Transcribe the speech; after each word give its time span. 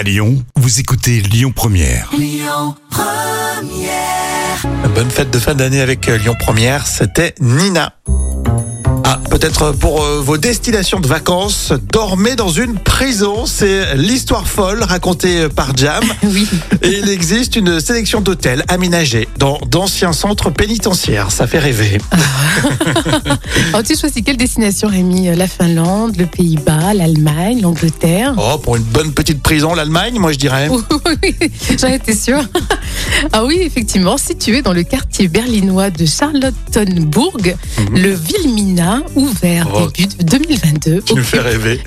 À 0.00 0.02
Lyon, 0.02 0.42
vous 0.56 0.80
écoutez 0.80 1.20
Lyon 1.20 1.52
Première. 1.54 2.10
Bonne 4.94 5.10
fête 5.10 5.30
de 5.30 5.38
fin 5.38 5.54
d'année 5.54 5.82
avec 5.82 6.08
euh, 6.08 6.16
Lyon 6.16 6.34
Première, 6.40 6.86
c'était 6.86 7.34
Nina. 7.38 7.92
Ah, 9.04 9.20
peut-être 9.28 9.72
pour 9.72 10.02
euh, 10.02 10.22
vos 10.22 10.38
destinations 10.38 11.00
de 11.00 11.06
vacances, 11.06 11.74
dormez 11.92 12.34
dans 12.34 12.48
une 12.48 12.78
prison. 12.78 13.44
C'est 13.44 13.94
l'histoire 13.94 14.46
folle 14.46 14.82
racontée 14.82 15.50
par 15.50 15.76
Jam. 15.76 16.02
Oui. 16.22 16.48
Et 16.80 17.00
il 17.00 17.10
existe 17.10 17.56
une 17.56 17.78
sélection 17.78 18.22
d'hôtels 18.22 18.64
aménagés 18.68 19.28
dans 19.36 19.58
d'anciens 19.66 20.14
centres 20.14 20.48
pénitentiaires. 20.48 21.30
Ça 21.30 21.46
fait 21.46 21.58
rêver. 21.58 21.98
Alors, 23.68 23.82
tu 23.82 23.96
choisis 23.96 24.22
quelle 24.24 24.36
destination, 24.36 24.88
Rémi? 24.88 25.34
La 25.34 25.46
Finlande, 25.46 26.16
le 26.16 26.26
Pays-Bas, 26.26 26.94
l'Allemagne, 26.94 27.60
l'Angleterre? 27.60 28.34
Oh, 28.36 28.58
pour 28.58 28.76
une 28.76 28.82
bonne 28.82 29.12
petite 29.12 29.42
prison, 29.42 29.74
l'Allemagne, 29.74 30.18
moi 30.18 30.32
je 30.32 30.38
dirais. 30.38 30.68
Oui, 31.22 31.50
j'en 31.78 31.88
étais 31.88 32.14
sûre. 32.14 32.42
Ah 33.32 33.44
oui, 33.44 33.58
effectivement, 33.62 34.16
situé 34.16 34.62
dans 34.62 34.72
le 34.72 34.82
quartier 34.82 35.28
berlinois 35.28 35.90
de 35.90 36.06
Charlottenburg, 36.06 37.56
le 37.94 38.14
Wilmina, 38.14 39.02
ouvert 39.16 39.66
Mhm. 39.68 39.72
Oh. 39.74 39.88
début 39.96 40.08
2022, 40.24 41.02
Tu 41.02 41.14
me 41.14 41.22
fais 41.22 41.38
occupe, 41.38 41.50
rêver. 41.52 41.80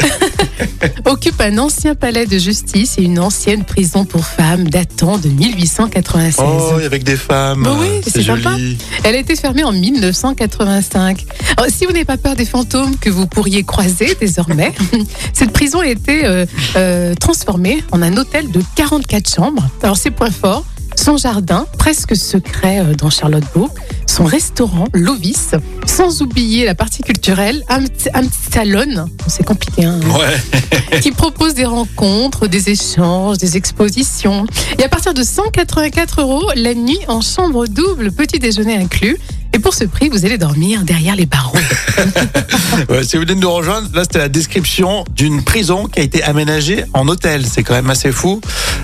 occupe 1.05 1.39
un 1.41 1.57
ancien 1.57 1.95
palais 1.95 2.25
de 2.25 2.37
justice 2.37 2.95
et 2.97 3.03
une 3.03 3.19
ancienne 3.19 3.63
prison 3.63 4.05
pour 4.05 4.25
femmes 4.25 4.67
datant 4.67 5.17
de 5.17 5.29
1896. 5.29 6.35
Oh, 6.45 6.73
avec 6.83 7.03
des 7.03 7.17
femmes. 7.17 7.63
Bah 7.63 7.75
oui, 7.79 7.87
c'est 8.03 8.11
c'est 8.11 8.23
sympa. 8.23 8.51
joli. 8.51 8.77
Elle 9.03 9.15
a 9.15 9.19
été 9.19 9.35
fermée 9.35 9.63
en 9.63 9.71
1985. 9.71 11.25
Alors, 11.57 11.69
si 11.71 11.85
vous 11.85 11.91
n'avez 11.91 12.05
pas 12.05 12.17
peur 12.17 12.35
des 12.35 12.45
fantômes 12.45 12.95
que 12.97 13.09
vous 13.09 13.27
pourriez 13.27 13.63
croiser 13.63 14.15
désormais, 14.19 14.73
cette 15.33 15.51
prison 15.51 15.79
a 15.79 15.87
été 15.87 16.25
euh, 16.25 16.45
euh, 16.75 17.13
transformée 17.15 17.83
en 17.91 18.01
un 18.01 18.15
hôtel 18.17 18.51
de 18.51 18.61
44 18.75 19.29
chambres. 19.35 19.67
Alors 19.81 19.97
ses 19.97 20.11
points 20.11 20.31
forts, 20.31 20.65
son 21.03 21.17
jardin 21.17 21.65
presque 21.77 22.15
secret 22.15 22.79
euh, 22.79 22.93
dans 22.95 23.09
Charlottebourg, 23.09 23.73
son 24.07 24.23
restaurant, 24.23 24.85
l'Ovis, 24.93 25.51
sans 25.85 26.21
oublier 26.21 26.65
la 26.65 26.75
partie 26.75 27.01
culturelle, 27.03 27.61
un, 27.67 27.83
petit- 27.83 28.09
un 28.13 28.21
petit 28.21 28.51
salon, 28.53 29.09
c'est 29.27 29.43
compliqué, 29.45 29.83
hein, 29.83 29.99
Ouais. 30.17 30.99
qui 31.01 31.11
propose 31.11 31.55
des 31.55 31.65
rencontres, 31.65 32.47
des 32.47 32.69
échanges, 32.69 33.37
des 33.37 33.57
expositions. 33.57 34.45
Et 34.79 34.83
à 34.83 34.89
partir 34.89 35.13
de 35.13 35.23
184 35.23 36.21
euros, 36.21 36.43
la 36.55 36.73
nuit 36.73 36.99
en 37.09 37.19
chambre 37.19 37.67
double, 37.67 38.11
petit 38.13 38.39
déjeuner 38.39 38.77
inclus. 38.77 39.17
Et 39.53 39.59
pour 39.59 39.73
ce 39.73 39.85
prix, 39.85 40.09
vous 40.09 40.25
allez 40.25 40.37
dormir 40.37 40.83
derrière 40.83 41.15
les 41.15 41.25
barreaux. 41.25 41.57
Ouais, 42.89 43.03
si 43.03 43.15
vous 43.15 43.23
venez 43.23 43.35
de 43.35 43.39
nous 43.39 43.51
rejoindre, 43.51 43.87
là 43.93 44.03
c'était 44.03 44.19
la 44.19 44.29
description 44.29 45.05
d'une 45.15 45.43
prison 45.43 45.87
qui 45.87 45.99
a 45.99 46.03
été 46.03 46.23
aménagée 46.23 46.83
en 46.93 47.07
hôtel. 47.07 47.45
C'est 47.45 47.63
quand 47.63 47.73
même 47.73 47.89
assez 47.89 48.11
fou. 48.11 48.41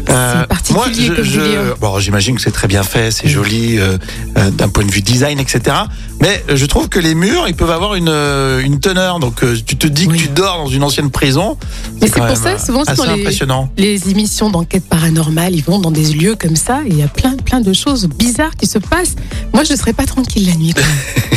Euh, 0.09 0.45
particulier 0.45 1.09
moi, 1.09 1.75
bon, 1.79 1.99
j'imagine 1.99 2.35
que 2.35 2.41
c'est 2.41 2.51
très 2.51 2.67
bien 2.67 2.83
fait, 2.83 3.11
c'est 3.11 3.27
joli 3.27 3.77
euh, 3.77 3.97
euh, 4.37 4.49
d'un 4.51 4.69
point 4.69 4.85
de 4.85 4.91
vue 4.91 5.01
design, 5.01 5.39
etc. 5.39 5.75
Mais 6.21 6.43
je 6.53 6.65
trouve 6.65 6.89
que 6.89 6.99
les 6.99 7.15
murs, 7.15 7.45
ils 7.47 7.55
peuvent 7.55 7.71
avoir 7.71 7.95
une, 7.95 8.09
euh, 8.09 8.59
une 8.59 8.79
teneur. 8.79 9.19
Donc 9.19 9.43
euh, 9.43 9.55
tu 9.65 9.77
te 9.77 9.87
dis 9.87 10.07
Oui. 10.07 10.17
que 10.17 10.23
tu 10.23 10.29
dors 10.29 10.57
dans 10.57 10.67
une 10.67 10.83
ancienne 10.83 11.09
prison. 11.11 11.57
Mais 12.01 12.07
c'est 12.07 12.13
quand 12.19 12.27
pour 12.27 12.39
même, 12.41 12.57
ça, 12.57 12.65
souvent, 12.65 12.83
c'est 12.85 12.95
dans 12.95 13.03
impressionnant. 13.03 13.69
Les 13.77 14.09
émissions 14.09 14.49
d'enquête 14.49 14.83
paranormale, 14.85 15.55
ils 15.55 15.63
vont 15.63 15.79
dans 15.79 15.91
des 15.91 16.03
lieux 16.13 16.35
comme 16.35 16.55
ça 16.55 16.81
et 16.85 16.89
il 16.89 16.97
y 16.97 17.03
a 17.03 17.07
plein, 17.07 17.35
plein 17.37 17.61
de 17.61 17.71
choses 17.73 18.07
bizarres 18.07 18.55
qui 18.57 18.67
se 18.67 18.79
passent. 18.79 19.15
Moi, 19.53 19.63
je 19.63 19.73
ne 19.73 19.77
serais 19.77 19.93
pas 19.93 20.05
tranquille 20.05 20.45
la 20.47 20.55
nuit. 20.55 20.73
quoi. 20.73 20.83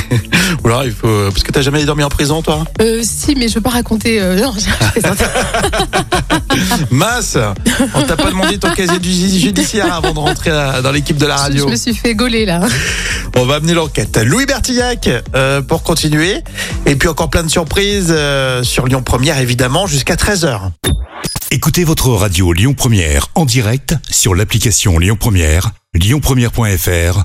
Ou 0.63 0.67
alors 0.69 0.85
il 0.85 0.93
faut 0.93 1.09
parce 1.31 1.43
que 1.43 1.51
t'as 1.53 1.63
jamais 1.63 1.85
dormi 1.85 2.03
en 2.05 2.09
prison, 2.09 2.43
toi? 2.43 2.65
Euh, 2.81 3.01
si, 3.03 3.35
mais 3.35 3.49
je 3.49 3.55
veux 3.55 3.61
pas 3.61 3.71
raconter. 3.71 4.21
euh, 4.21 4.37
non, 4.41 4.53
je 4.59 4.91
plaisante. 4.93 5.19
Mince 6.91 7.39
On 7.95 8.03
t'a 8.03 8.17
pas 8.17 8.31
demandé 8.31 8.59
ton 8.59 8.71
casier 8.73 8.99
du 8.99 9.11
judiciaire 9.11 9.93
avant 9.95 10.13
de 10.13 10.19
rentrer 10.19 10.51
à- 10.51 10.83
dans 10.83 10.91
l'équipe 10.93 11.17
de 11.17 11.27
la 11.27 11.37
je, 11.37 11.41
radio. 11.43 11.67
je 11.67 11.73
me 11.73 11.77
suis 11.77 11.95
fait 11.95 12.15
gauler 12.15 12.45
là. 12.45 12.61
On 13.37 13.45
va 13.47 13.57
amener 13.57 13.75
l'enquête. 13.75 14.17
Louis 14.19 14.47
Bertillac 14.47 15.09
euh, 15.35 15.63
pour 15.63 15.83
continuer. 15.83 16.43
Et 16.87 16.97
puis 16.97 17.09
encore 17.09 17.31
plein 17.31 17.43
de 17.43 17.49
surprises 17.51 18.09
euh, 18.11 18.63
sur 18.63 18.87
Lyon 18.87 19.03
Première, 19.03 19.39
évidemment, 19.39 19.87
jusqu'à 19.87 20.15
13h. 20.17 20.61
Écoutez 21.51 21.85
votre 21.85 22.09
radio 22.11 22.53
Lyon 22.53 22.75
Première 22.75 23.29
en 23.35 23.45
direct 23.45 23.95
sur 24.11 24.35
l'application 24.35 24.99
Lyon 24.99 25.17
Première, 25.19 25.71
lyonpremière.fr 25.95 27.25